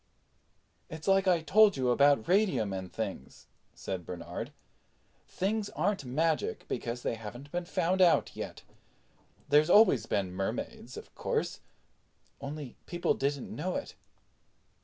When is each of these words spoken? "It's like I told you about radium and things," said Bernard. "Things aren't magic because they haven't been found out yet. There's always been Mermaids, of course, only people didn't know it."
"It's 0.89 1.07
like 1.07 1.27
I 1.27 1.41
told 1.43 1.77
you 1.77 1.91
about 1.91 2.27
radium 2.27 2.73
and 2.73 2.91
things," 2.91 3.45
said 3.75 4.03
Bernard. 4.03 4.51
"Things 5.27 5.69
aren't 5.75 6.05
magic 6.05 6.67
because 6.67 7.03
they 7.03 7.13
haven't 7.13 7.51
been 7.51 7.65
found 7.65 8.01
out 8.01 8.35
yet. 8.35 8.63
There's 9.49 9.69
always 9.69 10.07
been 10.07 10.31
Mermaids, 10.33 10.97
of 10.97 11.13
course, 11.13 11.59
only 12.39 12.77
people 12.87 13.13
didn't 13.13 13.55
know 13.55 13.75
it." 13.75 13.93